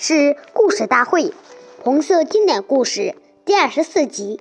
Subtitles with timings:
[0.00, 0.14] 是
[0.52, 1.24] 《故事大会》
[1.82, 4.40] 红色经典故事第二十四集：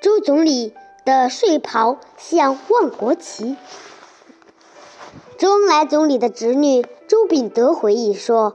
[0.00, 0.72] 周总理
[1.04, 3.56] 的睡袍像万国旗。
[5.36, 8.54] 周恩来总理的侄女周秉德回忆说：“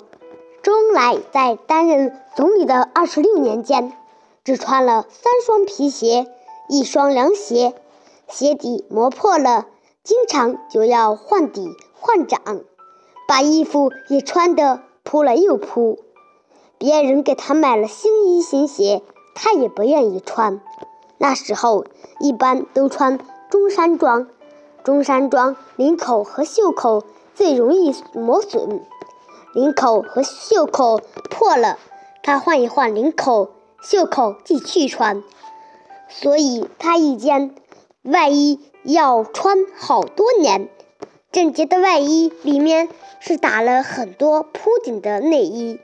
[0.63, 3.93] 周恩来在担任总理的二十六年间，
[4.43, 6.25] 只穿了三双皮鞋，
[6.67, 7.75] 一双凉鞋，
[8.27, 9.67] 鞋底磨破了，
[10.03, 12.41] 经常就要换底换掌。”
[13.29, 15.99] 把衣服也穿得铺了又铺，
[16.81, 19.03] 别人给他买了新衣新鞋，
[19.35, 20.59] 他也不愿意穿。
[21.19, 21.85] 那时候
[22.19, 23.19] 一般都穿
[23.51, 24.27] 中山装，
[24.83, 27.03] 中山装领口和袖口
[27.35, 28.81] 最容易磨损，
[29.53, 31.77] 领口和袖口破了，
[32.23, 33.51] 他换一换领口、
[33.83, 35.21] 袖口继续穿。
[36.09, 37.53] 所以他一件
[38.01, 40.67] 外衣要穿好多年。
[41.31, 45.79] 整洁的外衣里面是打了很多铺顶的内衣，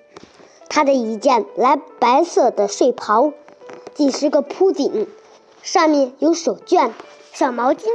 [0.77, 3.33] 他的一件蓝白色的睡袍，
[3.95, 5.07] 几十个铺顶，
[5.63, 6.91] 上面有手绢、
[7.33, 7.87] 小毛巾、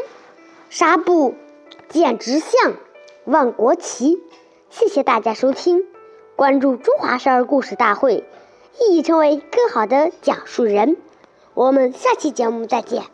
[0.69, 1.37] 纱布，
[1.91, 2.75] 简直像
[3.25, 4.19] 万国旗。
[4.69, 5.85] 谢谢大家收听，
[6.35, 8.25] 关注中华少儿故事大会，
[8.81, 10.97] 一起成为更好的讲述人。
[11.55, 13.05] 我们下期节目再见。